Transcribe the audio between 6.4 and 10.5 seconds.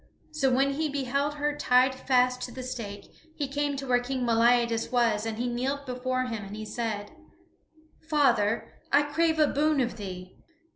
and he said, "Father, I crave a boon of thee."